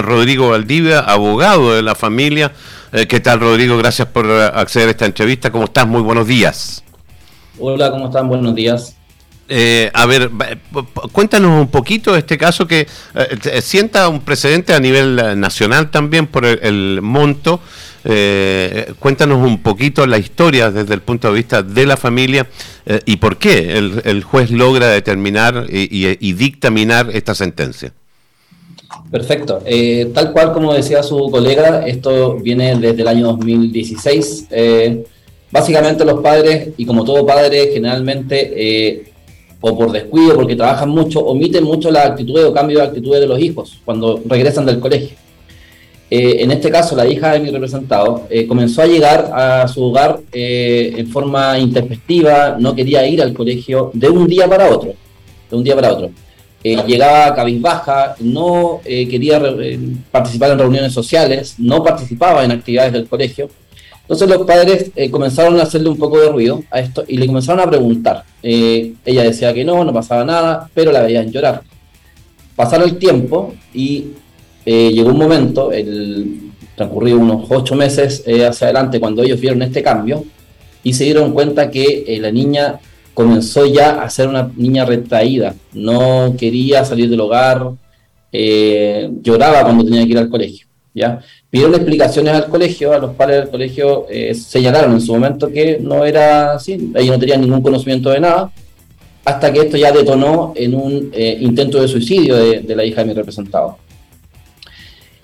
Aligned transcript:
Rodrigo 0.00 0.50
Valdivia, 0.50 1.00
abogado 1.00 1.74
de 1.74 1.82
la 1.82 1.94
familia. 1.94 2.52
Eh, 2.92 3.06
¿Qué 3.06 3.20
tal, 3.20 3.40
Rodrigo? 3.40 3.76
Gracias 3.76 4.08
por 4.08 4.30
acceder 4.30 4.88
a 4.88 4.90
esta 4.92 5.06
entrevista. 5.06 5.50
¿Cómo 5.50 5.64
estás? 5.64 5.86
Muy 5.86 6.02
buenos 6.02 6.26
días. 6.26 6.82
Hola, 7.58 7.90
¿cómo 7.90 8.06
están? 8.06 8.28
Buenos 8.28 8.54
días. 8.54 8.96
Eh, 9.48 9.90
a 9.92 10.06
ver, 10.06 10.30
cuéntanos 11.10 11.60
un 11.60 11.68
poquito 11.68 12.12
de 12.12 12.20
este 12.20 12.38
caso 12.38 12.66
que 12.66 12.86
eh, 13.14 13.60
sienta 13.60 14.08
un 14.08 14.20
precedente 14.20 14.72
a 14.72 14.80
nivel 14.80 15.38
nacional 15.38 15.90
también 15.90 16.26
por 16.26 16.46
el, 16.46 17.00
monto. 17.02 17.60
cuéntanos 18.98 19.46
un 19.46 19.62
poquito 19.62 20.06
la 20.06 20.18
historia 20.18 20.70
desde 20.70 20.94
el 20.94 21.02
punto 21.02 21.28
de 21.28 21.34
vista 21.34 21.62
de 21.62 21.86
la 21.86 21.96
familia 21.96 22.46
y 23.04 23.16
por 23.16 23.36
qué 23.36 23.76
el, 23.76 24.22
juez 24.22 24.50
logra 24.50 24.88
determinar 24.88 25.66
y 25.68 26.32
dictaminar 26.32 27.10
esta 27.12 27.34
sentencia. 27.34 27.92
Perfecto. 29.10 29.60
Eh, 29.66 30.10
tal 30.14 30.32
cual 30.32 30.52
como 30.52 30.72
decía 30.72 31.02
su 31.02 31.30
colega, 31.30 31.86
esto 31.86 32.36
viene 32.36 32.76
desde 32.76 33.02
el 33.02 33.08
año 33.08 33.26
2016. 33.28 34.46
Eh, 34.50 35.04
básicamente 35.50 36.04
los 36.04 36.20
padres, 36.22 36.70
y 36.76 36.86
como 36.86 37.04
todo 37.04 37.26
padre, 37.26 37.70
generalmente, 37.72 38.52
eh, 38.56 39.12
o 39.60 39.76
por 39.76 39.92
descuido, 39.92 40.34
porque 40.34 40.56
trabajan 40.56 40.88
mucho, 40.88 41.20
omiten 41.20 41.64
mucho 41.64 41.90
la 41.90 42.06
actitud 42.06 42.42
o 42.42 42.52
cambio 42.52 42.78
de 42.78 42.84
actitudes 42.84 43.20
de 43.20 43.26
los 43.26 43.38
hijos 43.38 43.80
cuando 43.84 44.20
regresan 44.24 44.66
del 44.66 44.80
colegio. 44.80 45.16
en 46.14 46.50
este 46.50 46.70
caso, 46.70 46.94
la 46.94 47.06
hija 47.06 47.32
de 47.32 47.40
mi 47.40 47.50
representado 47.50 48.26
comenzó 48.46 48.82
a 48.82 48.86
llegar 48.86 49.30
a 49.32 49.66
su 49.68 49.82
hogar 49.82 50.20
en 50.32 51.06
forma 51.08 51.58
intempestiva, 51.58 52.56
no 52.58 52.74
quería 52.74 53.06
ir 53.06 53.22
al 53.22 53.32
colegio 53.32 53.90
de 53.94 54.10
un 54.10 54.26
día 54.26 54.46
para 54.46 54.68
otro, 54.70 54.92
de 55.50 55.56
un 55.56 55.64
día 55.64 55.74
para 55.74 55.92
otro. 55.92 56.10
Eh, 56.64 56.76
llegaba 56.86 57.34
cabizbaja, 57.34 58.14
no 58.20 58.80
eh, 58.84 59.08
quería 59.08 59.38
eh, 59.38 59.80
participar 60.12 60.52
en 60.52 60.60
reuniones 60.60 60.92
sociales, 60.92 61.56
no 61.58 61.82
participaba 61.82 62.44
en 62.44 62.52
actividades 62.52 62.92
del 62.92 63.08
colegio. 63.08 63.48
Entonces 64.02 64.28
los 64.28 64.46
padres 64.46 64.90
comenzaron 65.10 65.58
a 65.58 65.62
hacerle 65.62 65.88
un 65.88 65.96
poco 65.96 66.20
de 66.20 66.28
ruido 66.28 66.62
a 66.70 66.80
esto 66.80 67.04
y 67.06 67.16
le 67.16 67.26
comenzaron 67.26 67.60
a 67.60 67.70
preguntar. 67.70 68.24
ella 68.42 69.22
decía 69.22 69.54
que 69.54 69.64
no, 69.64 69.84
no 69.84 69.92
pasaba 69.92 70.24
nada, 70.24 70.68
pero 70.74 70.92
la 70.92 71.02
veían 71.02 71.30
llorar. 71.30 71.62
Pasaron 72.54 72.90
el 72.90 72.98
tiempo 72.98 73.54
y 73.72 74.08
llegó 74.66 75.08
un 75.08 75.18
momento, 75.18 75.72
el, 75.72 76.50
transcurrido 76.74 77.18
unos 77.18 77.46
ocho 77.48 77.74
meses 77.74 78.24
hacia 78.26 78.66
adelante, 78.66 79.00
cuando 79.00 79.22
ellos 79.22 79.40
vieron 79.40 79.62
este 79.62 79.82
cambio 79.82 80.24
y 80.82 80.92
se 80.92 81.04
dieron 81.04 81.32
cuenta 81.32 81.70
que 81.70 82.18
la 82.20 82.32
niña 82.32 82.80
comenzó 83.14 83.66
ya 83.66 84.02
a 84.02 84.10
ser 84.10 84.28
una 84.28 84.50
niña 84.56 84.84
retraída, 84.84 85.54
no 85.72 86.34
quería 86.38 86.84
salir 86.84 87.10
del 87.10 87.20
hogar, 87.20 87.70
eh, 88.32 89.10
lloraba 89.22 89.62
cuando 89.62 89.84
tenía 89.84 90.04
que 90.04 90.12
ir 90.12 90.18
al 90.18 90.30
colegio. 90.30 90.66
¿ya? 90.94 91.20
Pidieron 91.50 91.74
explicaciones 91.74 92.32
al 92.34 92.48
colegio, 92.48 92.92
a 92.92 92.98
los 92.98 93.14
padres 93.14 93.40
del 93.40 93.50
colegio 93.50 94.06
eh, 94.08 94.34
señalaron 94.34 94.92
en 94.92 95.00
su 95.00 95.12
momento 95.12 95.50
que 95.50 95.78
no 95.80 96.04
era 96.04 96.54
así, 96.54 96.92
ellos 96.94 97.14
no 97.14 97.18
tenían 97.18 97.42
ningún 97.42 97.62
conocimiento 97.62 98.10
de 98.10 98.20
nada, 98.20 98.50
hasta 99.24 99.52
que 99.52 99.60
esto 99.60 99.76
ya 99.76 99.92
detonó 99.92 100.52
en 100.56 100.74
un 100.74 101.10
eh, 101.12 101.36
intento 101.40 101.80
de 101.80 101.88
suicidio 101.88 102.36
de, 102.36 102.74
la 102.74 102.84
hija 102.84 103.02
de 103.02 103.08
mi 103.08 103.14
representado. 103.14 103.78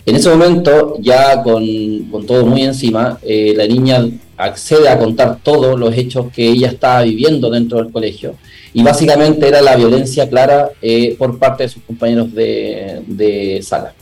En 0.06 0.16
ese 0.16 0.30
momento, 0.30 0.96
ya 1.00 1.42
con, 1.42 1.64
con 2.10 2.24
todo 2.24 2.46
muy 2.46 2.62
encima, 2.62 3.18
la 3.22 3.66
niña 3.66 4.06
accede 4.38 4.88
a 4.88 4.98
contar 4.98 5.38
todos 5.42 5.78
los 5.78 5.94
hechos 5.94 6.32
que 6.32 6.48
ella 6.48 6.68
estaba 6.68 7.02
viviendo 7.02 7.50
dentro 7.50 7.78
del 7.78 7.92
colegio. 7.92 8.36
Y 8.72 8.82
básicamente 8.82 9.48
era 9.48 9.60
la 9.60 9.76
violencia 9.76 10.28
clara 10.28 10.70
eh, 10.80 11.16
por 11.18 11.38
parte 11.38 11.64
de 11.64 11.68
sus 11.68 11.82
compañeros 11.82 12.32
de, 12.32 13.60
sala. 13.62 13.92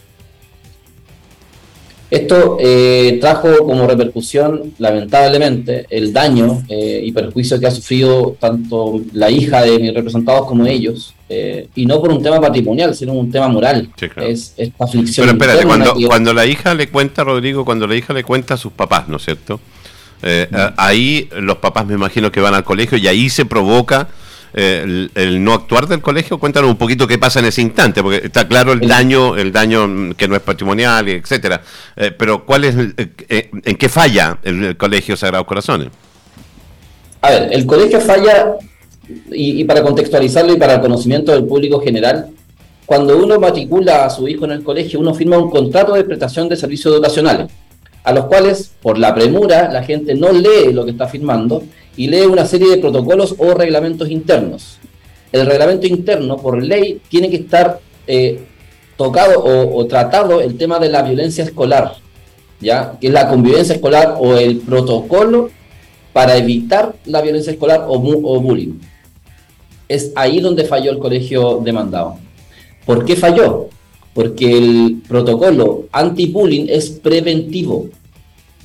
Esto 2.08 2.56
eh, 2.60 3.18
trajo 3.20 3.66
como 3.66 3.86
repercusión, 3.86 4.74
lamentablemente, 4.78 5.86
el 5.90 6.12
daño 6.12 6.62
eh, 6.68 7.00
y 7.02 7.10
perjuicio 7.10 7.58
que 7.58 7.66
ha 7.66 7.70
sufrido 7.70 8.36
tanto 8.38 9.00
la 9.12 9.28
hija 9.28 9.62
de 9.62 9.78
mis 9.80 9.92
representados 9.92 10.46
como 10.46 10.66
ellos, 10.66 11.14
y 11.74 11.86
no 11.86 12.00
por 12.00 12.10
un 12.12 12.22
tema 12.22 12.40
patrimonial, 12.40 12.94
sino 12.94 13.12
un 13.12 13.32
tema 13.32 13.48
moral. 13.48 13.90
Es 14.22 14.54
esta 14.56 14.84
aflicción. 14.84 15.26
Pero 15.26 15.32
espérate, 15.36 15.66
cuando, 15.66 15.96
cuando 16.06 16.32
la 16.32 16.46
hija 16.46 16.72
le 16.74 16.88
cuenta, 16.88 17.24
Rodrigo, 17.24 17.64
cuando 17.64 17.88
la 17.88 17.96
hija 17.96 18.12
le 18.12 18.22
cuenta 18.22 18.54
a 18.54 18.56
sus 18.56 18.72
papás, 18.72 19.08
¿no 19.08 19.16
es 19.16 19.24
cierto? 19.24 19.58
Eh, 20.22 20.48
eh, 20.50 20.70
ahí 20.76 21.28
los 21.40 21.58
papás 21.58 21.86
me 21.86 21.94
imagino 21.94 22.32
que 22.32 22.40
van 22.40 22.54
al 22.54 22.64
colegio 22.64 22.96
y 22.98 23.06
ahí 23.06 23.28
se 23.28 23.44
provoca 23.44 24.08
eh, 24.54 25.08
el, 25.14 25.44
no 25.44 25.52
actuar 25.52 25.86
del 25.86 26.00
colegio. 26.00 26.38
Cuéntanos 26.38 26.70
un 26.70 26.76
poquito 26.76 27.06
qué 27.06 27.18
pasa 27.18 27.40
en 27.40 27.46
ese 27.46 27.62
instante, 27.62 28.02
porque 28.02 28.22
está 28.24 28.48
claro 28.48 28.72
el 28.72 28.80
daño, 28.80 29.36
el 29.36 29.52
daño 29.52 30.14
que 30.16 30.28
no 30.28 30.36
es 30.36 30.42
patrimonial, 30.42 31.08
etcétera. 31.08 31.60
pero 32.18 32.44
¿cuál 32.44 32.64
es, 32.64 32.74
en 32.76 33.76
qué 33.76 33.88
falla 33.88 34.38
el, 34.42 34.76
colegio 34.76 35.16
Sagrados 35.16 35.46
Corazones? 35.46 35.88
A 37.20 37.30
ver, 37.30 37.48
el 37.52 37.66
colegio 37.66 38.00
falla 38.00 38.54
y, 39.30 39.60
y 39.60 39.64
para 39.64 39.82
contextualizarlo 39.82 40.52
y 40.54 40.56
para 40.56 40.74
el 40.74 40.80
conocimiento 40.80 41.32
del 41.32 41.44
público 41.44 41.80
general, 41.80 42.28
cuando 42.86 43.16
uno 43.18 43.38
matricula 43.38 44.06
a 44.06 44.10
su 44.10 44.28
hijo 44.28 44.44
en 44.44 44.52
el 44.52 44.62
colegio, 44.62 45.00
uno 45.00 45.12
firma 45.12 45.36
un 45.36 45.50
contrato 45.50 45.92
de 45.94 46.04
prestación 46.04 46.48
de 46.48 46.56
servicios 46.56 46.94
educacionales 46.94 47.48
a 48.06 48.12
los 48.12 48.26
cuales, 48.26 48.70
por 48.80 48.98
la 48.98 49.12
premura, 49.16 49.68
la 49.68 49.82
gente 49.82 50.14
no 50.14 50.30
lee 50.30 50.72
lo 50.72 50.84
que 50.84 50.92
está 50.92 51.08
firmando 51.08 51.64
y 51.96 52.06
lee 52.06 52.20
una 52.20 52.46
serie 52.46 52.70
de 52.70 52.76
protocolos 52.76 53.34
o 53.36 53.52
reglamentos 53.52 54.08
internos. 54.08 54.78
El 55.32 55.44
reglamento 55.44 55.88
interno, 55.88 56.36
por 56.36 56.62
ley, 56.62 57.00
tiene 57.08 57.28
que 57.28 57.38
estar 57.38 57.80
eh, 58.06 58.44
tocado 58.96 59.42
o, 59.42 59.84
tratado 59.86 60.40
el 60.40 60.56
tema 60.56 60.78
de 60.78 60.88
la 60.88 61.02
violencia 61.02 61.42
escolar, 61.42 61.94
¿ya? 62.60 62.92
que 63.00 63.08
es 63.08 63.12
la 63.12 63.28
convivencia 63.28 63.74
escolar 63.74 64.14
o 64.20 64.36
el 64.36 64.58
protocolo 64.58 65.50
para 66.12 66.36
evitar 66.36 66.94
la 67.06 67.20
violencia 67.22 67.50
escolar 67.50 67.86
o, 67.88 67.94
o 67.94 68.40
bullying. 68.40 68.78
Es 69.88 70.12
ahí 70.14 70.38
donde 70.38 70.64
falló 70.64 70.92
el 70.92 71.00
colegio 71.00 71.60
demandado. 71.60 72.18
¿Por 72.84 73.04
qué 73.04 73.16
falló? 73.16 73.68
Porque 74.16 74.50
el 74.50 75.02
protocolo 75.06 75.88
anti-bullying 75.92 76.68
es 76.70 76.88
preventivo 76.88 77.90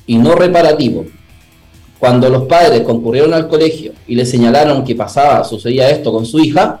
y 0.06 0.16
no 0.16 0.34
reparativo. 0.34 1.04
Cuando 1.98 2.30
los 2.30 2.44
padres 2.44 2.80
concurrieron 2.80 3.34
al 3.34 3.48
colegio 3.48 3.92
y 4.08 4.14
le 4.14 4.24
señalaron 4.24 4.82
que 4.82 4.94
pasaba, 4.94 5.44
sucedía 5.44 5.90
esto 5.90 6.10
con 6.10 6.24
su 6.24 6.40
hija, 6.40 6.80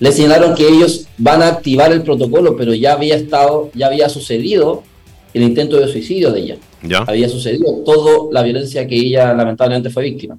le 0.00 0.10
señalaron 0.10 0.56
que 0.56 0.66
ellos 0.66 1.06
van 1.16 1.42
a 1.42 1.46
activar 1.46 1.92
el 1.92 2.02
protocolo, 2.02 2.56
pero 2.56 2.74
ya 2.74 2.94
había 2.94 3.14
estado, 3.14 3.70
ya 3.72 3.86
había 3.86 4.08
sucedido 4.08 4.82
el 5.32 5.44
intento 5.44 5.76
de 5.76 5.86
suicidio 5.86 6.32
de 6.32 6.40
ella. 6.40 6.56
¿Ya? 6.82 7.04
Había 7.06 7.28
sucedido 7.28 7.84
toda 7.84 8.32
la 8.32 8.42
violencia 8.42 8.84
que 8.88 8.96
ella 8.96 9.32
lamentablemente 9.32 9.90
fue 9.90 10.02
víctima. 10.02 10.36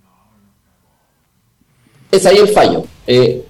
Es 2.11 2.25
ahí 2.25 2.39
el 2.39 2.49
fallo. 2.49 2.83
Eh, 3.07 3.41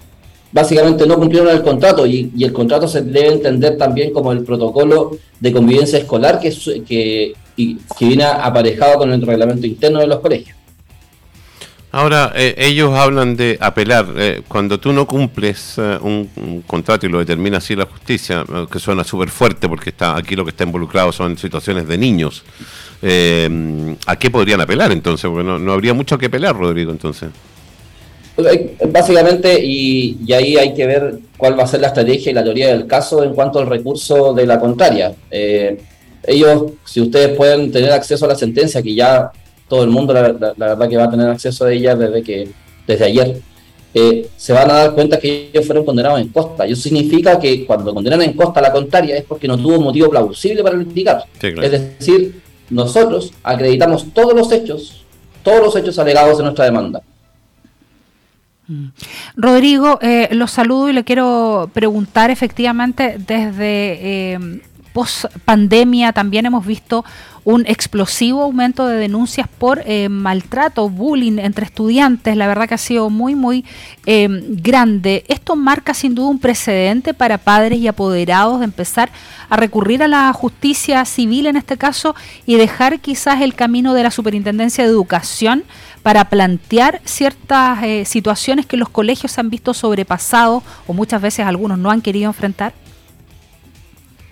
básicamente 0.52 1.06
no 1.06 1.16
cumplieron 1.16 1.48
el 1.48 1.62
contrato 1.62 2.06
y, 2.06 2.30
el 2.40 2.52
contrato 2.52 2.88
se 2.88 3.02
debe 3.02 3.34
entender 3.34 3.76
también 3.76 4.12
como 4.12 4.32
el 4.32 4.42
protocolo 4.44 5.16
de 5.38 5.52
convivencia 5.52 5.98
escolar 5.98 6.40
que, 6.40 6.50
que, 6.86 7.32
que 7.56 8.04
viene 8.04 8.24
aparejado 8.24 8.98
con 8.98 9.12
el 9.12 9.22
reglamento 9.22 9.66
interno 9.66 10.00
de 10.00 10.06
los 10.06 10.20
colegios. 10.20 10.60
Ahora, 11.92 12.32
eh, 12.36 12.54
ellos 12.56 12.94
hablan 12.94 13.36
de 13.36 13.58
apelar. 13.60 14.06
Eh, 14.16 14.42
cuando 14.46 14.78
tú 14.78 14.92
no 14.92 15.06
cumples 15.06 15.74
eh, 15.76 15.98
un, 16.00 16.62
contrato 16.66 17.06
y 17.06 17.08
lo 17.08 17.18
determina 17.18 17.58
así 17.58 17.74
la 17.74 17.86
justicia, 17.86 18.44
que 18.70 18.78
suena 18.78 19.02
súper 19.02 19.28
fuerte 19.28 19.68
porque 19.68 19.90
está 19.90 20.16
aquí 20.16 20.36
lo 20.36 20.44
que 20.44 20.50
está 20.50 20.62
involucrado 20.62 21.10
son 21.10 21.36
situaciones 21.36 21.88
de 21.88 21.98
niños, 21.98 22.44
¿a 24.06 24.16
qué 24.16 24.30
podrían 24.30 24.60
apelar 24.60 24.92
entonces? 24.92 25.28
Porque 25.28 25.44
no, 25.44 25.58
no 25.58 25.72
habría 25.72 25.92
mucho 25.92 26.16
que 26.16 26.26
apelar, 26.26 26.56
Rodrigo, 26.56 26.92
entonces. 26.92 27.30
Básicamente, 28.88 29.64
y, 29.64 30.18
ahí 30.32 30.56
hay 30.56 30.74
que 30.74 30.86
ver 30.86 31.18
cuál 31.36 31.58
va 31.58 31.64
a 31.64 31.66
ser 31.66 31.80
la 31.80 31.88
estrategia 31.88 32.30
y 32.30 32.34
la 32.34 32.44
teoría 32.44 32.68
del 32.68 32.86
caso 32.86 33.22
en 33.22 33.34
cuanto 33.34 33.58
al 33.58 33.66
recurso 33.66 34.32
de 34.34 34.46
la 34.46 34.58
contraria. 34.60 35.12
Eh, 35.30 35.78
ellos, 36.26 36.72
si 36.84 37.00
ustedes 37.00 37.36
pueden 37.36 37.72
tener 37.72 37.92
acceso 37.92 38.24
a 38.24 38.28
la 38.28 38.34
sentencia, 38.34 38.82
que 38.82 38.94
ya 38.94 39.30
todo 39.68 39.84
el 39.84 39.90
mundo, 39.90 40.12
la, 40.12 40.22
verdad 40.22 40.88
que 40.88 40.96
va 40.96 41.04
a 41.04 41.10
tener 41.10 41.28
acceso 41.28 41.64
a 41.64 41.72
ella 41.72 41.94
desde, 41.94 42.22
que, 42.22 42.48
desde 42.86 43.04
ayer, 43.04 43.40
eh, 43.92 44.28
se 44.36 44.52
van 44.52 44.70
a 44.70 44.74
dar 44.74 44.94
cuenta 44.94 45.18
que 45.18 45.50
ellos 45.52 45.66
fueron 45.66 45.84
condenados 45.84 46.20
en 46.20 46.28
costa. 46.28 46.66
Eso 46.66 46.82
significa 46.82 47.38
que 47.38 47.64
cuando 47.64 47.94
condenan 47.94 48.22
en 48.22 48.34
costa 48.34 48.60
la 48.60 48.72
contraria 48.72 49.16
es 49.16 49.24
porque 49.24 49.48
no 49.48 49.56
tuvo 49.56 49.80
motivo 49.80 50.10
plausible 50.10 50.62
para 50.62 50.76
litigar. 50.76 51.24
Es 51.40 51.70
decir, 51.70 52.40
nosotros 52.68 53.32
acreditamos 53.42 54.06
todos 54.12 54.34
los 54.34 54.50
hechos, 54.52 55.04
todos 55.42 55.60
los 55.60 55.76
hechos 55.76 55.98
alegados 55.98 56.38
en 56.38 56.44
nuestra 56.44 56.66
demanda. 56.66 57.02
Mm. 58.70 58.86
Rodrigo, 59.34 59.98
eh, 60.00 60.28
los 60.30 60.52
saludo 60.52 60.88
y 60.88 60.92
le 60.92 61.02
quiero 61.02 61.68
preguntar 61.74 62.30
efectivamente 62.30 63.16
desde 63.18 64.32
eh, 64.32 64.60
post 64.92 65.24
pandemia 65.44 66.12
también 66.12 66.46
hemos 66.46 66.64
visto 66.64 67.04
un 67.44 67.64
explosivo 67.66 68.42
aumento 68.42 68.86
de 68.86 68.96
denuncias 68.96 69.48
por 69.48 69.82
eh, 69.86 70.08
maltrato, 70.08 70.88
bullying 70.88 71.38
entre 71.38 71.64
estudiantes. 71.64 72.36
La 72.36 72.46
verdad 72.46 72.68
que 72.68 72.74
ha 72.74 72.78
sido 72.78 73.08
muy, 73.08 73.34
muy 73.34 73.64
eh, 74.06 74.28
grande. 74.30 75.24
Esto 75.26 75.56
marca 75.56 75.94
sin 75.94 76.14
duda 76.14 76.28
un 76.28 76.38
precedente 76.38 77.14
para 77.14 77.38
padres 77.38 77.78
y 77.78 77.88
apoderados 77.88 78.60
de 78.60 78.66
empezar 78.66 79.10
a 79.48 79.56
recurrir 79.56 80.02
a 80.02 80.08
la 80.08 80.32
justicia 80.32 81.04
civil 81.04 81.46
en 81.46 81.56
este 81.56 81.76
caso 81.76 82.14
y 82.46 82.56
dejar 82.56 83.00
quizás 83.00 83.40
el 83.40 83.54
camino 83.54 83.94
de 83.94 84.02
la 84.02 84.10
Superintendencia 84.10 84.84
de 84.84 84.90
Educación 84.90 85.64
para 86.02 86.30
plantear 86.30 87.00
ciertas 87.04 87.82
eh, 87.82 88.04
situaciones 88.04 88.66
que 88.66 88.76
los 88.76 88.88
colegios 88.88 89.38
han 89.38 89.50
visto 89.50 89.74
sobrepasados 89.74 90.62
o 90.86 90.92
muchas 90.92 91.20
veces 91.20 91.46
algunos 91.46 91.78
no 91.78 91.90
han 91.90 92.00
querido 92.00 92.26
enfrentar? 92.26 92.72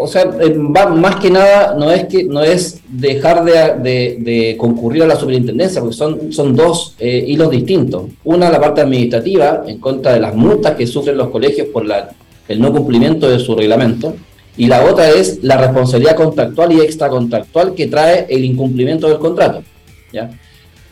O 0.01 0.07
sea, 0.07 0.31
eh, 0.41 0.55
más 0.55 1.17
que 1.17 1.29
nada 1.29 1.75
no 1.77 1.91
es 1.91 2.05
que 2.05 2.23
no 2.23 2.43
es 2.43 2.81
dejar 2.89 3.45
de, 3.45 4.55
concurrir 4.57 5.03
a 5.03 5.07
la 5.07 5.17
superintendencia, 5.17 5.81
porque 5.81 5.97
son, 5.97 6.33
son 6.33 6.55
dos 6.55 6.95
eh, 7.01 7.25
hilos 7.27 7.51
distintos. 7.51 8.05
Una, 8.23 8.49
la 8.49 8.61
parte 8.61 8.81
administrativa, 8.81 9.65
en 9.67 9.79
contra 9.79 10.13
de 10.13 10.21
las 10.21 10.37
multas 10.37 10.77
que 10.77 10.87
sufren 10.87 11.17
los 11.17 11.31
colegios 11.31 11.67
por 11.69 11.85
la, 11.85 12.11
el 12.47 12.61
no 12.61 12.73
cumplimiento 12.73 13.29
de 13.29 13.41
su 13.41 13.57
reglamento, 13.57 14.15
y 14.57 14.67
la 14.67 14.85
otra 14.85 15.11
es 15.11 15.43
la 15.43 15.57
responsabilidad 15.57 16.15
contractual 16.15 16.73
y 16.73 16.81
extracontractual 16.81 17.75
que 17.75 17.89
trae 17.89 18.27
el 18.29 18.45
incumplimiento 18.45 19.09
del 19.09 19.19
contrato. 19.19 19.65
¿ya? 20.13 20.31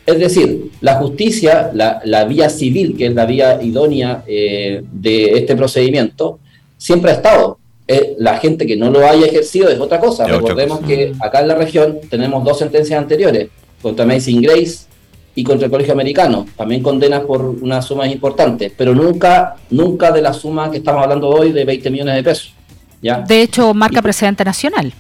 Es 0.06 0.18
decir, 0.20 0.70
la 0.80 0.94
justicia, 0.94 1.70
la, 1.74 2.24
vía 2.24 2.48
civil, 2.48 2.96
que 2.96 3.06
es 3.06 3.14
la 3.14 3.26
vía 3.26 3.60
idónea 3.60 4.22
eh, 4.26 4.82
de 4.92 5.32
este 5.38 5.56
procedimiento, 5.56 6.38
siempre 6.78 7.10
ha 7.10 7.14
estado 7.14 7.58
eh, 7.88 8.14
la 8.18 8.38
gente 8.38 8.66
que 8.66 8.76
no 8.76 8.90
lo 8.90 9.06
haya 9.06 9.26
ejercido 9.26 9.68
es 9.68 9.80
otra 9.80 10.00
cosa. 10.00 10.26
Recordemos 10.26 10.80
que 10.80 11.12
acá 11.20 11.40
en 11.40 11.48
la 11.48 11.54
región 11.56 11.98
tenemos 12.08 12.44
dos 12.44 12.58
sentencias 12.58 12.98
anteriores, 12.98 13.48
contra 13.82 14.04
Amazing 14.04 14.42
Grace 14.42 14.86
y 15.34 15.44
contra 15.44 15.66
el 15.66 15.70
Colegio 15.70 15.92
Americano, 15.92 16.46
también 16.56 16.82
condenas 16.82 17.20
por 17.22 17.42
unas 17.42 17.84
sumas 17.84 18.10
importantes, 18.10 18.72
pero 18.76 18.94
nunca, 18.94 19.56
nunca 19.70 20.10
de 20.10 20.22
la 20.22 20.32
suma 20.32 20.70
que 20.70 20.78
estamos 20.78 21.02
hablando 21.02 21.28
hoy 21.28 21.52
de 21.52 21.64
20 21.64 21.90
millones 21.90 22.14
de 22.16 22.22
pesos. 22.22 22.54
¿ya? 23.02 23.20
De 23.20 23.42
hecho, 23.42 23.74
marca 23.74 24.00
precedente 24.02 24.44
nacional. 24.44 24.92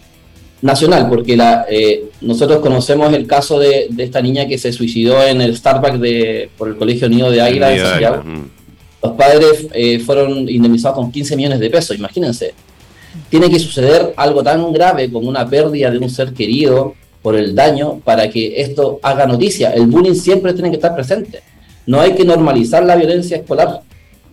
Nacional, 0.62 1.08
porque 1.08 1.36
la, 1.36 1.66
eh, 1.68 2.06
nosotros 2.22 2.60
conocemos 2.60 3.12
el 3.12 3.26
caso 3.26 3.58
de, 3.58 3.88
esta 3.98 4.22
niña 4.22 4.46
que 4.46 4.56
se 4.56 4.72
suicidó 4.72 5.22
en 5.22 5.40
el 5.40 5.56
Starbucks 5.56 6.00
de, 6.00 6.50
por 6.56 6.68
el 6.68 6.76
Colegio 6.76 7.08
Unido 7.08 7.30
de 7.30 7.42
Águila 7.42 7.68
de 7.68 7.78
Santiago. 7.78 8.22
Mm. 8.24 8.50
Los 9.02 9.12
padres 9.12 9.66
eh, 9.74 9.98
fueron 10.00 10.48
indemnizados 10.48 10.96
con 10.96 11.12
15 11.12 11.36
millones 11.36 11.60
de 11.60 11.70
pesos, 11.70 11.96
imagínense 11.96 12.54
tiene 13.28 13.50
que 13.50 13.58
suceder 13.58 14.12
algo 14.16 14.42
tan 14.42 14.72
grave 14.72 15.10
como 15.10 15.28
una 15.28 15.48
pérdida 15.48 15.90
de 15.90 15.98
un 15.98 16.10
ser 16.10 16.32
querido 16.32 16.94
por 17.22 17.34
el 17.34 17.54
daño 17.54 18.00
para 18.04 18.30
que 18.30 18.60
esto 18.60 19.00
haga 19.02 19.26
noticia. 19.26 19.70
El 19.70 19.86
bullying 19.86 20.14
siempre 20.14 20.52
tiene 20.52 20.70
que 20.70 20.76
estar 20.76 20.94
presente. 20.94 21.42
No 21.86 22.00
hay 22.00 22.14
que 22.14 22.24
normalizar 22.24 22.84
la 22.84 22.96
violencia 22.96 23.38
escolar 23.38 23.82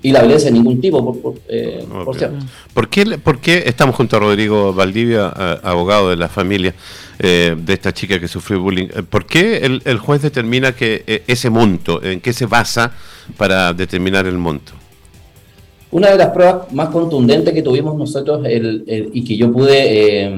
y 0.04 0.12
la 0.12 0.20
violencia 0.22 0.52
de 0.52 0.54
ningún 0.54 0.80
tipo, 0.80 1.20
por, 1.20 1.36
eh, 1.48 1.84
cierto. 2.18 2.46
¿Por 2.74 3.40
qué, 3.40 3.64
estamos 3.66 3.96
junto 3.96 4.18
a 4.18 4.20
Rodrigo 4.20 4.74
Valdivia, 4.74 5.30
abogado 5.64 6.10
de 6.10 6.18
la 6.18 6.30
familia 6.30 6.76
eh, 7.20 7.56
de 7.58 7.74
esta 7.74 7.92
chica 7.92 8.20
que 8.20 8.28
sufrió 8.28 8.62
bullying? 8.62 8.88
Eh, 8.94 9.04
¿Por 9.04 9.26
qué 9.26 9.58
el, 9.58 9.82
el 9.86 9.98
juez 9.98 10.22
determina 10.22 10.74
que 10.74 11.24
ese 11.26 11.50
monto, 11.50 12.04
en 12.04 12.22
qué 12.22 12.34
se 12.34 12.46
basa 12.46 12.92
para 13.38 13.74
determinar 13.74 14.28
el 14.28 14.38
monto? 14.38 14.74
Una 15.94 16.10
de 16.10 16.18
las 16.18 16.30
pruebas 16.30 16.74
más 16.74 16.90
contundentes 16.90 17.54
que 17.54 17.62
tuvimos 17.62 17.96
nosotros 17.96 18.48
y 18.48 19.24
que 19.24 19.38
yo 19.38 19.52
pude 19.54 20.24
eh, 20.24 20.36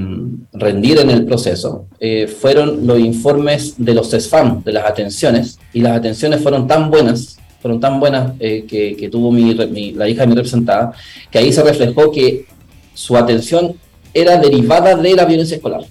rendir 0.51 0.99
en 0.99 1.09
el 1.09 1.23
proceso 1.25 1.85
eh, 1.97 2.27
fueron 2.27 2.85
los 2.85 2.99
informes 2.99 3.75
de 3.77 3.93
los 3.93 4.09
CESFAM, 4.09 4.65
de 4.65 4.73
las 4.73 4.85
atenciones, 4.85 5.57
y 5.71 5.79
las 5.79 5.97
atenciones 5.97 6.43
fueron 6.43 6.67
tan 6.67 6.91
buenas, 6.91 7.37
fueron 7.65 7.79
tan 7.79 7.99
buenas 7.99 8.33
eh, 8.39 8.63
que, 8.67 9.09
tuvo 9.09 9.33
la 9.33 10.07
hija 10.07 10.21
de 10.21 10.27
mi 10.27 10.35
representada, 10.35 10.93
que 11.31 11.39
ahí 11.39 11.51
se 11.51 11.63
reflejó 11.63 12.11
que 12.11 12.45
su 12.93 13.17
atención 13.17 13.73
era 14.13 14.37
derivada 14.37 14.95
de 14.95 15.15
la 15.15 15.25
violencia 15.25 15.57
escolar. 15.57 15.81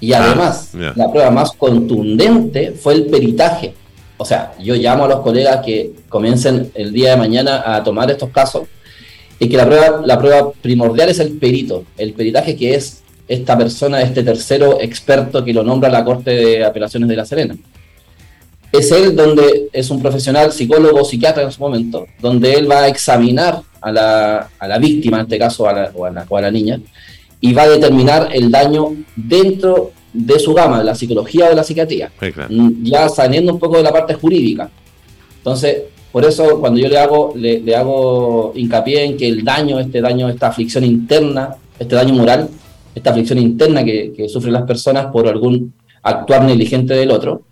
Y 0.00 0.12
ah, 0.12 0.22
además, 0.22 0.70
la 0.72 1.10
prueba 1.10 1.32
más 1.32 1.50
contundente 1.52 2.72
fue 2.72 2.94
el 2.94 3.06
peritaje 3.06 3.74
o 4.18 4.24
sea, 4.24 4.52
yo 4.60 4.74
llamo 4.74 5.04
a 5.04 5.08
los 5.08 5.20
colegas 5.20 5.64
que 5.64 5.92
comiencen 6.08 6.70
el 6.74 6.92
día 6.92 7.10
de 7.10 7.16
mañana 7.16 7.62
a 7.74 7.82
tomar 7.82 8.10
estos 8.10 8.30
casos 8.30 8.68
y 9.38 9.48
que 9.48 9.56
la 9.56 9.66
prueba, 9.66 10.02
la 10.04 10.18
prueba 10.18 10.52
primordial 10.62 11.10
es 11.10 11.18
el 11.18 11.32
perito, 11.38 11.84
el 11.98 12.14
peritaje 12.14 12.56
que 12.56 12.74
es 12.74 13.02
esta 13.28 13.58
persona, 13.58 14.00
este 14.00 14.22
tercero 14.22 14.80
experto 14.80 15.44
que 15.44 15.52
lo 15.52 15.62
nombra 15.62 15.90
la 15.90 16.04
Corte 16.04 16.30
de 16.30 16.64
Apelaciones 16.64 17.08
de 17.08 17.16
La 17.16 17.26
Serena. 17.26 17.56
Es 18.78 18.92
él 18.92 19.16
donde 19.16 19.68
es 19.72 19.90
un 19.90 20.02
profesional, 20.02 20.52
psicólogo, 20.52 21.04
psiquiatra 21.04 21.42
en 21.42 21.52
su 21.52 21.60
momento, 21.60 22.06
donde 22.20 22.54
él 22.54 22.70
va 22.70 22.80
a 22.80 22.88
examinar 22.88 23.62
a 23.80 23.92
la, 23.92 24.50
a 24.58 24.68
la 24.68 24.78
víctima, 24.78 25.18
en 25.18 25.22
este 25.22 25.38
caso 25.38 25.68
a 25.68 25.72
la, 25.72 25.90
o, 25.94 26.04
a 26.04 26.10
la, 26.10 26.26
o 26.28 26.36
a 26.36 26.42
la 26.42 26.50
niña, 26.50 26.80
y 27.40 27.52
va 27.52 27.62
a 27.62 27.68
determinar 27.68 28.28
el 28.32 28.50
daño 28.50 28.94
dentro 29.14 29.92
de 30.12 30.38
su 30.38 30.52
gama, 30.54 30.78
de 30.78 30.84
la 30.84 30.94
psicología 30.94 31.46
o 31.46 31.48
de 31.50 31.54
la 31.54 31.64
psiquiatría, 31.64 32.10
mm, 32.48 32.84
ya 32.84 33.08
saliendo 33.08 33.52
un 33.52 33.58
poco 33.58 33.76
de 33.76 33.82
la 33.82 33.92
parte 33.92 34.14
jurídica. 34.14 34.68
Entonces, 35.38 35.82
por 36.10 36.24
eso 36.24 36.58
cuando 36.60 36.80
yo 36.80 36.88
le 36.88 36.98
hago, 36.98 37.32
le, 37.36 37.76
hago 37.76 38.52
hincapié 38.54 39.04
en 39.04 39.16
que 39.16 39.28
el 39.28 39.44
daño, 39.44 39.78
este 39.78 40.00
daño, 40.00 40.28
esta 40.28 40.48
aflicción 40.48 40.84
interna, 40.84 41.56
este 41.78 41.94
daño 41.94 42.14
moral, 42.14 42.48
esta 42.94 43.10
aflicción 43.10 43.38
interna 43.38 43.84
que, 43.84 44.12
que 44.16 44.28
sufren 44.28 44.54
las 44.54 44.62
personas 44.62 45.06
por 45.12 45.28
algún 45.28 45.74
actuar 46.02 46.44
negligente 46.44 46.94
del 46.94 47.10
otro, 47.10 47.42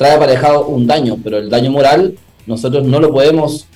trae 0.00 0.14
aparejado 0.14 0.64
un 0.64 0.86
daño, 0.86 1.18
pero 1.22 1.36
el 1.36 1.50
daño 1.50 1.70
moral 1.70 2.14
nosotros 2.46 2.86
no 2.86 3.00
lo 3.00 3.12
podemos 3.12 3.66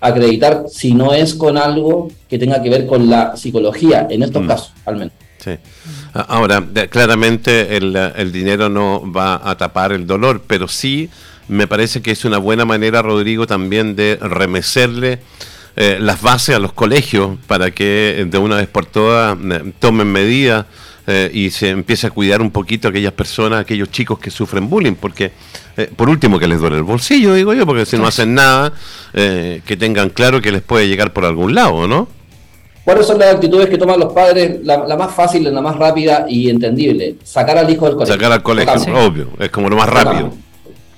acreditar 0.00 0.64
si 0.68 0.94
no 0.94 1.14
es 1.14 1.32
con 1.32 1.56
algo 1.56 2.10
que 2.28 2.40
tenga 2.40 2.60
que 2.60 2.68
ver 2.68 2.86
con 2.88 3.08
la 3.08 3.36
psicología, 3.36 4.08
en 4.10 4.24
estos 4.24 4.42
mm. 4.42 4.46
casos, 4.48 4.72
al 4.84 4.96
menos. 4.96 5.12
Sí. 5.38 5.52
Ahora, 6.12 6.66
claramente 6.90 7.76
el, 7.76 8.32
dinero 8.32 8.68
no 8.68 9.12
va 9.12 9.40
a 9.48 9.56
tapar 9.56 9.92
el 9.92 10.08
dolor, 10.08 10.42
pero 10.44 10.66
sí 10.66 11.08
me 11.46 11.68
parece 11.68 12.02
que 12.02 12.10
es 12.10 12.24
una 12.24 12.38
buena 12.38 12.64
manera, 12.64 13.00
Rodrigo, 13.00 13.46
también 13.46 13.94
de 13.94 14.18
remecerle 14.20 15.20
eh, 15.76 15.98
las 16.00 16.20
bases 16.20 16.56
a 16.56 16.58
los 16.58 16.72
colegios 16.72 17.38
para 17.46 17.70
que 17.70 18.26
de 18.28 18.38
una 18.38 18.56
vez 18.56 18.66
por 18.66 18.86
todas 18.86 19.38
eh, 19.40 19.72
tomen 19.78 20.08
medidas 20.08 20.66
eh, 21.10 21.30
y 21.32 21.50
se 21.50 21.70
empiece 21.70 22.06
a 22.06 22.10
cuidar 22.10 22.40
un 22.40 22.50
poquito 22.50 22.88
a 22.88 22.90
aquellas 22.90 23.12
personas, 23.12 23.60
aquellos 23.60 23.90
chicos 23.90 24.18
que 24.18 24.30
sufren 24.30 24.68
bullying, 24.70 24.94
porque 24.94 25.32
por 25.96 26.08
último 26.10 26.38
que 26.38 26.46
les 26.46 26.60
duele 26.60 26.76
el 26.76 26.82
bolsillo, 26.82 27.34
digo 27.34 27.54
yo, 27.54 27.66
porque 27.66 27.86
si 27.86 27.96
no 27.96 28.06
hacen 28.06 28.34
nada, 28.34 28.72
que 29.12 29.76
tengan 29.78 30.10
claro 30.10 30.42
que 30.42 30.52
les 30.52 30.60
puede 30.60 30.88
llegar 30.88 31.12
por 31.12 31.24
algún 31.24 31.54
lado, 31.54 31.88
¿no? 31.88 32.06
¿Cuáles 32.84 33.06
son 33.06 33.18
las 33.18 33.34
actitudes 33.34 33.68
que 33.68 33.78
toman 33.78 34.00
los 34.00 34.12
padres? 34.12 34.64
La, 34.64 34.96
más 34.96 35.14
fácil, 35.14 35.44
la 35.52 35.60
más 35.60 35.76
rápida 35.76 36.26
y 36.28 36.48
entendible. 36.48 37.16
Sacar 37.22 37.58
al 37.58 37.70
hijo 37.70 37.86
del 37.86 37.94
colegio. 37.94 38.14
Sacar 38.14 38.32
al 38.32 38.42
colegio, 38.42 39.06
obvio. 39.06 39.28
Es 39.38 39.50
como 39.50 39.68
lo 39.68 39.76
más 39.76 39.88
rápido. 39.88 40.32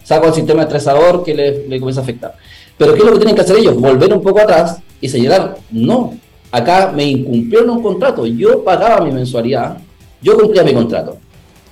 Saco 0.03 0.29
el 0.29 0.35
sistema 0.35 0.63
estresador 0.63 1.25
que 1.25 1.35
le, 1.35 1.79
comienza 1.79 2.01
a 2.01 2.05
afectar. 2.05 2.35
Pero 2.79 2.95
¿qué 2.95 3.01
es 3.01 3.05
lo 3.05 3.13
que 3.13 3.19
tienen 3.19 3.35
que 3.35 3.43
hacer 3.43 3.57
ellos? 3.57 3.77
Volver 3.77 4.13
un 4.13 4.23
poco 4.23 4.41
atrás 4.41 4.79
y 5.01 5.09
señalar, 5.09 5.57
no, 5.71 6.15
acá 6.51 6.93
me 6.95 7.05
incumplieron 7.05 7.71
un 7.71 7.83
contrato. 7.83 8.27
Yo 8.27 8.65
pagaba 8.65 9.05
mi 9.05 9.13
mensualidad, 9.13 9.79
yo 10.23 10.39
cumplía 10.39 10.63
mi 10.63 10.73
contrato. 10.73 11.19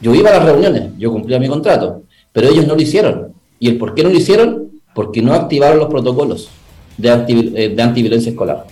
Yo 0.00 0.14
iba 0.14 0.30
a 0.30 0.35
las 0.35 0.45
reuniones, 0.45 0.90
yo 0.99 1.12
cumplía 1.12 1.38
mi 1.38 1.49
contrato. 1.49 2.02
Pero 2.33 2.49
ellos 2.49 2.66
no 2.66 2.75
lo 2.75 2.83
hicieron. 2.83 3.33
¿Y 3.59 3.69
el 3.69 3.78
por 3.78 3.95
qué 3.95 4.02
no 4.02 4.11
lo 4.11 4.16
hicieron? 4.16 4.71
Porque 4.95 5.23
no 5.23 5.35
activaron 5.35 5.78
los 5.78 5.88
protocolos 5.88 6.49
de, 6.97 7.11
anti, 7.11 7.52
eh, 7.54 7.69
de 7.71 7.83
antiviolencia 7.83 8.30
escolar. 8.30 8.66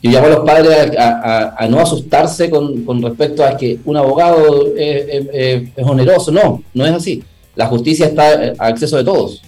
Yo 0.00 0.10
llamo 0.10 0.26
a 0.26 0.30
los 0.30 0.44
padres 0.44 0.96
a, 0.96 1.66
no 1.68 1.80
asustarse 1.80 2.48
con, 2.48 3.02
respecto 3.02 3.44
a 3.44 3.56
que 3.56 3.80
un 3.84 3.96
abogado 3.96 4.68
es, 4.76 5.70
oneroso. 5.82 6.30
No, 6.30 6.62
no 6.72 6.86
es 6.86 6.92
así. 6.92 7.22
La 7.56 7.66
justicia 7.66 8.06
está 8.06 8.54
a 8.58 8.66
acceso 8.68 8.96
de 8.96 9.04
todos. 9.04 9.42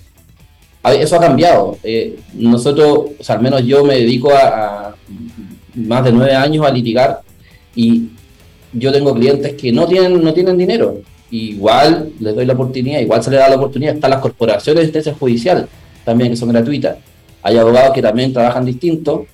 Eso 0.82 1.16
ha 1.16 1.20
cambiado. 1.20 1.78
Eh, 1.84 2.18
nosotros, 2.34 3.10
o 3.20 3.22
sea, 3.22 3.36
al 3.36 3.42
menos 3.42 3.64
yo 3.64 3.84
me 3.84 3.94
dedico 3.94 4.32
a, 4.32 4.96
más 5.74 6.04
de 6.04 6.12
nueve 6.12 6.34
años 6.34 6.66
a 6.66 6.70
litigar 6.72 7.20
y 7.76 8.10
yo 8.72 8.92
tengo 8.92 9.14
clientes 9.14 9.54
que 9.54 9.72
no 9.72 9.86
tienen, 9.86 10.22
no 10.22 10.32
tienen 10.32 10.56
dinero. 10.56 10.98
Igual 11.30 12.10
les 12.18 12.34
doy 12.34 12.44
la 12.44 12.54
oportunidad, 12.54 13.00
igual 13.00 13.22
se 13.22 13.30
les 13.30 13.40
da 13.40 13.48
la 13.48 13.56
oportunidad. 13.56 13.94
Están 13.94 14.10
las 14.10 14.20
corporaciones 14.20 14.82
de 14.82 14.86
justicia 14.86 15.14
judicial 15.18 15.68
también 16.04 16.30
que 16.30 16.36
son 16.36 16.48
gratuitas. 16.48 16.96
Hay 17.42 17.56
abogados 17.56 17.92
que 17.94 18.02
también 18.02 18.32
trabajan 18.32 18.64
distinto 18.64 19.26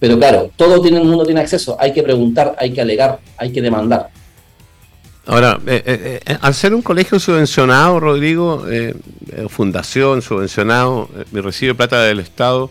pero 0.00 0.18
claro, 0.18 0.50
todo 0.56 0.80
tiene, 0.80 0.96
el 0.98 1.04
mundo 1.04 1.24
tiene 1.26 1.42
acceso. 1.42 1.76
Hay 1.78 1.92
que 1.92 2.02
preguntar, 2.02 2.56
hay 2.58 2.72
que 2.72 2.80
alegar, 2.80 3.20
hay 3.36 3.52
que 3.52 3.60
demandar. 3.60 4.08
Ahora, 5.26 5.60
eh, 5.66 5.82
eh, 5.84 6.20
eh, 6.24 6.36
al 6.40 6.54
ser 6.54 6.74
un 6.74 6.80
colegio 6.80 7.20
subvencionado, 7.20 8.00
Rodrigo, 8.00 8.64
fundación 9.48 10.22
subvencionado, 10.22 11.08
recibe 11.32 11.74
plata 11.74 12.02
del 12.02 12.20
Estado, 12.20 12.70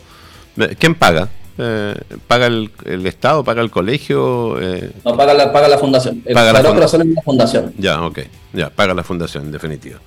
¿quién 0.80 0.96
paga? 0.96 1.30
Eh, 1.62 1.94
¿Paga 2.26 2.48
el, 2.48 2.72
Estado, 3.06 3.44
paga 3.44 3.62
el 3.62 3.70
colegio? 3.70 4.62
Eh? 4.62 4.92
No, 5.04 5.18
paga 5.18 5.34
la, 5.34 5.52
paga 5.52 5.68
la 5.68 5.78
fundación. 5.78 6.24
El 6.26 6.34
paga 6.34 6.54
la 6.54 6.72
una 6.72 7.22
fundación. 7.22 7.74
Ya, 7.78 8.02
ok. 8.02 8.20
Ya, 8.54 8.70
paga 8.70 8.94
la 8.94 9.04
fundación, 9.04 9.46
en 9.46 9.52
definitiva. 9.52 10.00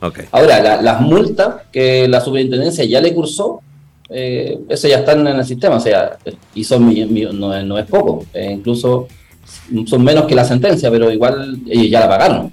Okay. 0.00 0.26
Ahora, 0.30 0.82
las 0.82 1.00
multas 1.00 1.62
que 1.72 2.06
la 2.06 2.20
superintendencia 2.20 2.84
ya 2.84 3.00
le 3.00 3.14
cursó, 3.14 3.62
eh, 4.10 4.58
esas 4.68 4.90
ya 4.90 4.98
están 4.98 5.26
en 5.26 5.38
el 5.38 5.44
sistema, 5.44 5.76
o 5.76 5.80
sea, 5.80 6.18
y 6.54 6.62
son 6.62 6.94
no, 7.38 7.62
no, 7.62 7.78
es 7.78 7.86
poco, 7.86 8.26
eh, 8.32 8.52
incluso 8.52 9.08
son 9.86 10.04
menos 10.04 10.26
que 10.26 10.34
la 10.34 10.44
sentencia, 10.44 10.90
pero 10.90 11.10
igual 11.10 11.58
ellos 11.68 11.90
ya 11.90 12.00
la 12.00 12.08
pagaron. 12.08 12.52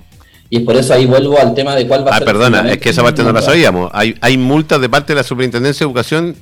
Y 0.49 0.59
por 0.59 0.75
eso 0.75 0.93
ahí 0.93 1.05
vuelvo 1.05 1.39
al 1.39 1.53
tema 1.53 1.75
de 1.75 1.87
cuál 1.87 2.05
va 2.05 2.11
a 2.11 2.15
ah, 2.15 2.19
ser. 2.19 2.27
Ah, 2.27 2.31
perdona, 2.31 2.71
es 2.71 2.77
que 2.77 2.89
esa 2.89 3.01
parte 3.01 3.23
no 3.23 3.31
la 3.31 3.41
sabíamos. 3.41 3.89
Hay, 3.93 4.15
hay 4.21 4.37
multas 4.37 4.79
de 4.79 4.89
parte 4.89 5.13
de 5.13 5.17
la 5.17 5.23
Superintendencia 5.23 5.85
de 5.85 5.89
Educación 5.89 6.35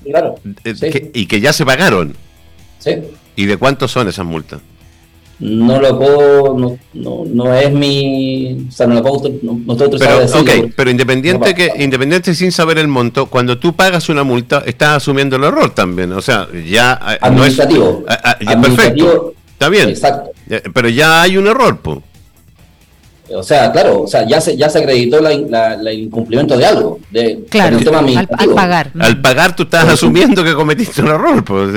eh, 0.64 1.12
y 1.14 1.26
que 1.26 1.40
ya 1.40 1.54
se 1.54 1.66
pagaron. 1.66 2.16
Sí. 2.80 2.92
¿Y 3.36 3.46
de 3.46 3.58
cuántos 3.58 3.92
son 3.92 4.08
esas 4.08 4.26
multas? 4.26 4.60
no 5.44 5.82
lo 5.82 5.98
puedo, 5.98 6.58
no, 6.58 6.78
no, 6.94 7.24
no, 7.28 7.54
es 7.54 7.72
mi, 7.72 8.68
o 8.70 8.72
sea, 8.72 8.88
no 8.88 8.96
lo 8.96 9.04
puedo, 9.04 9.30
no, 9.42 9.78
pero, 9.78 10.40
okay, 10.40 10.72
pero 10.74 10.90
independiente 10.90 11.54
que, 11.54 11.72
independiente 11.80 12.34
sin 12.34 12.52
saber 12.52 12.78
el 12.78 12.88
monto, 12.88 13.26
cuando 13.26 13.58
tú 13.58 13.74
pagas 13.74 14.08
una 14.10 14.24
multa, 14.24 14.64
estás 14.66 14.98
asumiendo 14.98 15.36
el 15.36 15.44
error 15.44 15.74
también, 15.74 16.14
o 16.14 16.22
sea, 16.22 16.48
ya 16.66 16.94
administrativo, 17.20 18.04
no 18.06 18.14
es, 18.14 18.20
ah, 18.24 18.38
ah, 18.46 18.62
perfecto, 18.62 19.34
está 19.52 19.70
bien, 19.70 19.90
exacto, 19.90 20.32
pero 20.74 20.88
ya 20.88 21.22
hay 21.22 21.36
un 21.36 21.48
error, 21.48 21.78
pues. 21.82 22.00
O 23.30 23.42
sea, 23.42 23.72
claro, 23.72 24.01
o 24.01 24.08
sea, 24.08 24.27
ya 24.27 24.42
se, 24.42 24.58
ya 24.58 24.70
se 24.70 24.80
acreditó 24.80 25.25
el 25.25 25.88
incumplimiento 25.98 26.58
de 26.58 26.65
algo. 26.65 27.00
De, 27.10 27.46
claro, 27.50 27.77
al, 27.77 28.50
pagar. 28.50 28.92
Al 29.00 29.22
pagar 29.22 29.56
tú 29.56 29.63
estás 29.63 29.88
asumiendo 29.88 30.44
que 30.44 30.53
cometiste 30.53 31.01
un 31.01 31.08
error. 31.08 31.42
Pues, 31.44 31.72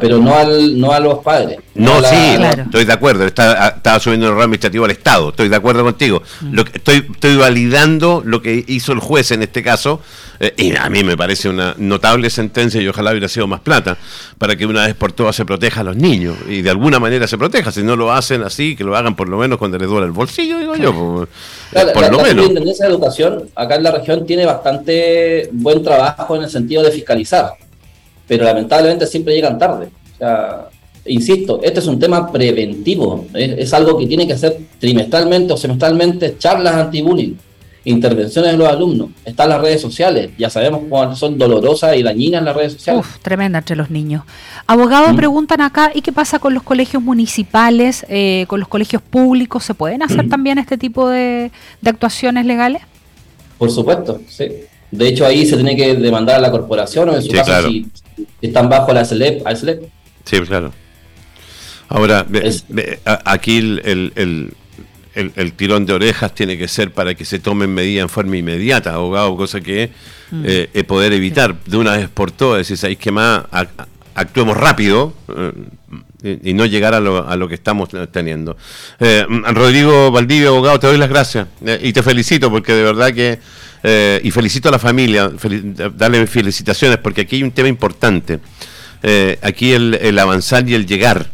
pero, 0.00 0.18
no, 0.18 0.34
al, 0.34 0.78
no 0.78 0.92
a 0.92 1.00
los 1.00 1.18
padres. 1.18 1.58
No, 1.74 2.00
sí, 2.02 2.36
estoy 2.56 2.84
de 2.84 2.92
acuerdo. 2.92 3.24
Está, 3.24 3.74
asumiendo 3.82 4.26
un 4.26 4.32
error 4.32 4.44
administrativo 4.44 4.84
al 4.84 4.92
Estado. 4.92 5.30
Estoy 5.30 5.48
de 5.48 5.56
acuerdo 5.56 5.82
contigo. 5.82 6.22
Mm. 6.40 6.54
Lo 6.54 6.64
que, 6.64 6.78
estoy, 6.78 7.04
estoy 7.12 7.36
validando 7.36 8.22
lo 8.24 8.40
que 8.40 8.64
hizo 8.68 8.92
el 8.92 9.00
juez 9.00 9.32
en 9.32 9.42
este 9.42 9.60
caso. 9.62 10.00
Eh, 10.40 10.52
y 10.56 10.76
a 10.76 10.88
mí 10.88 11.02
me 11.04 11.16
parece 11.16 11.48
una 11.48 11.74
notable 11.78 12.28
sentencia 12.30 12.80
y 12.80 12.88
ojalá 12.88 13.10
hubiera 13.10 13.28
sido 13.28 13.46
más 13.46 13.60
plata 13.60 13.96
para 14.38 14.56
que 14.56 14.66
una 14.66 14.86
vez 14.86 14.94
por 14.94 15.12
todas 15.12 15.36
se 15.36 15.44
proteja 15.44 15.82
a 15.82 15.84
los 15.84 15.96
niños 15.96 16.36
y 16.48 16.60
de 16.62 16.70
alguna 16.70 17.00
manera 17.00 17.26
se 17.26 17.38
proteja. 17.38 17.72
Si 17.72 17.82
no 17.82 17.96
lo 17.96 18.12
hacen 18.12 18.42
así, 18.42 18.76
que 18.76 18.84
lo 18.84 18.96
hagan 18.96 19.16
por 19.16 19.28
lo 19.28 19.38
menos 19.38 19.58
cuando 19.58 19.78
les 19.78 19.88
duele 19.88 20.06
el 20.06 20.12
bolsillo 20.12 20.43
digo 20.46 20.74
yo, 20.76 20.92
por, 21.72 22.02
la, 22.02 22.08
lo 22.08 22.18
menos. 22.22 22.78
de 22.78 22.86
Educación 22.86 23.50
acá 23.54 23.76
en 23.76 23.82
la 23.82 23.90
región 23.92 24.26
tiene 24.26 24.46
bastante 24.46 25.48
buen 25.52 25.82
trabajo 25.82 26.36
en 26.36 26.42
el 26.42 26.50
sentido 26.50 26.82
de 26.82 26.90
fiscalizar, 26.90 27.52
pero 28.26 28.44
lamentablemente 28.44 29.06
siempre 29.06 29.34
llegan 29.34 29.58
tarde. 29.58 29.88
O 30.14 30.18
sea, 30.18 30.68
insisto, 31.06 31.60
este 31.62 31.80
es 31.80 31.86
un 31.86 31.98
tema 31.98 32.30
preventivo, 32.30 33.26
es, 33.34 33.72
algo 33.74 33.98
que 33.98 34.06
tiene 34.06 34.26
que 34.26 34.34
hacer 34.34 34.58
trimestralmente 34.78 35.52
o 35.52 35.56
semestralmente 35.56 36.36
charlas 36.38 36.74
anti-bullying 36.74 37.34
intervenciones 37.84 38.52
de 38.52 38.58
los 38.58 38.68
alumnos, 38.68 39.10
están 39.24 39.50
las 39.50 39.60
redes 39.60 39.80
sociales, 39.80 40.30
ya 40.38 40.48
sabemos 40.48 40.82
cuáles 40.88 41.18
son 41.18 41.36
dolorosas 41.36 41.96
y 41.96 42.02
dañinas 42.02 42.42
las 42.42 42.56
redes 42.56 42.72
sociales. 42.74 43.04
Uf, 43.04 43.18
tremenda 43.20 43.58
entre 43.58 43.76
los 43.76 43.90
niños. 43.90 44.22
Abogados 44.66 45.12
mm. 45.12 45.16
preguntan 45.16 45.60
acá, 45.60 45.90
¿y 45.94 46.00
qué 46.00 46.12
pasa 46.12 46.38
con 46.38 46.54
los 46.54 46.62
colegios 46.62 47.02
municipales, 47.02 48.06
eh, 48.08 48.46
con 48.48 48.60
los 48.60 48.68
colegios 48.68 49.02
públicos? 49.02 49.64
¿Se 49.64 49.74
pueden 49.74 50.02
hacer 50.02 50.24
mm. 50.26 50.28
también 50.30 50.58
este 50.58 50.78
tipo 50.78 51.08
de, 51.08 51.50
actuaciones 51.84 52.46
legales? 52.46 52.82
Por 53.58 53.70
supuesto, 53.70 54.20
sí. 54.28 54.48
De 54.90 55.08
hecho, 55.08 55.26
ahí 55.26 55.44
se 55.44 55.56
tiene 55.56 55.76
que 55.76 55.94
demandar 55.94 56.36
a 56.36 56.40
la 56.40 56.50
corporación 56.50 57.08
o 57.08 57.16
en 57.16 57.22
su 57.22 57.32
caso 57.32 57.68
si 57.68 57.86
están 58.40 58.68
bajo 58.68 58.92
la 58.92 59.04
SLEP, 59.04 59.46
SLEP. 59.54 59.82
Sí, 60.24 60.40
claro. 60.40 60.72
Ahora, 61.88 62.26
aquí 63.24 63.58
el 63.58 64.12
el, 64.16 64.52
tirón 65.56 65.86
de 65.86 65.92
orejas 65.92 66.34
tiene 66.34 66.58
que 66.58 66.68
ser 66.68 66.92
para 66.92 67.14
que 67.14 67.24
se 67.24 67.38
tomen 67.38 67.72
medidas 67.72 68.02
en 68.02 68.08
forma 68.08 68.36
inmediata, 68.36 68.94
abogado, 68.94 69.36
cosa 69.36 69.60
que 69.60 69.90
mm. 70.30 70.42
eh, 70.44 70.84
poder 70.86 71.12
evitar 71.12 71.56
de 71.64 71.76
una 71.76 71.96
vez 71.96 72.08
por 72.08 72.30
todas, 72.30 72.58
decir, 72.58 72.76
¿sabéis 72.76 72.98
que 72.98 73.12
más? 73.12 73.44
actuemos 74.16 74.56
rápido 74.56 75.12
eh, 76.22 76.38
y, 76.44 76.54
no 76.54 76.66
llegar 76.66 76.94
a 76.94 77.00
lo, 77.00 77.28
a 77.28 77.36
lo 77.36 77.48
que 77.48 77.54
estamos 77.54 77.88
teniendo. 78.12 78.56
Eh, 79.00 79.26
Rodrigo 79.28 80.10
Valdivia, 80.10 80.48
abogado, 80.48 80.78
te 80.78 80.86
doy 80.86 80.98
las 80.98 81.08
gracias 81.08 81.48
y 81.82 81.92
te 81.92 82.02
felicito 82.02 82.50
porque 82.50 82.72
de 82.72 82.82
verdad 82.82 83.12
que, 83.12 83.38
y 84.22 84.30
felicito 84.30 84.68
a 84.68 84.72
la 84.72 84.78
familia, 84.78 85.30
darle 85.96 86.26
felicitaciones 86.26 86.98
porque 86.98 87.22
aquí 87.22 87.36
hay 87.36 87.42
un 87.42 87.52
tema 87.52 87.68
importante. 87.68 88.40
aquí 89.42 89.72
el, 89.72 90.18
avanzar 90.18 90.68
y 90.68 90.74
el 90.74 90.86
llegar, 90.86 91.30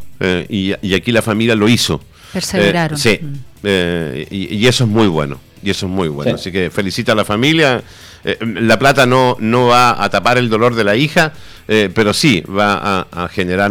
y, 0.48 0.74
y, 0.82 0.94
aquí 0.94 1.12
la 1.12 1.22
familia 1.22 1.54
lo 1.54 1.68
hizo. 1.68 2.02
Perseveraron. 2.32 2.98
sí. 2.98 3.18
Mm. 3.20 3.50
Eh, 3.62 4.26
y, 4.30 4.66
eso 4.66 4.84
es 4.84 4.90
muy 4.90 5.06
bueno. 5.08 5.38
Y 5.62 5.70
eso 5.70 5.86
es 5.86 5.92
muy 5.92 6.08
bueno. 6.08 6.34
Así 6.34 6.50
que 6.50 6.70
felicita 6.70 7.12
a 7.12 7.14
la 7.14 7.24
familia. 7.24 7.82
Eh, 8.24 8.38
la 8.40 8.78
plata 8.78 9.06
no, 9.06 9.36
no 9.38 9.66
va 9.66 10.02
a 10.02 10.08
tapar 10.08 10.38
el 10.38 10.48
dolor 10.48 10.74
de 10.74 10.84
la 10.84 10.96
hija, 10.96 11.32
eh, 11.68 11.90
pero 11.94 12.12
sí 12.14 12.42
va 12.42 13.06
a, 13.10 13.28
generar 13.28 13.70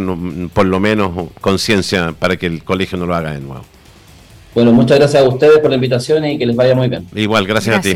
por 0.53 0.65
lo 0.65 0.79
menos 0.79 1.29
conciencia 1.41 2.13
para 2.17 2.37
que 2.37 2.45
el 2.45 2.63
colegio 2.63 2.97
no 2.97 3.05
lo 3.05 3.15
haga 3.15 3.31
de 3.31 3.39
nuevo. 3.39 3.65
Bueno, 4.53 4.71
muchas 4.71 4.97
gracias 4.97 5.23
a 5.23 5.27
ustedes 5.27 5.59
por 5.59 5.69
la 5.69 5.75
invitación 5.75 6.25
y 6.25 6.37
que 6.37 6.45
les 6.45 6.55
vaya 6.55 6.75
muy 6.75 6.89
bien. 6.89 7.07
Igual, 7.15 7.45
gracias, 7.45 7.77
a 7.77 7.81
ti. 7.81 7.95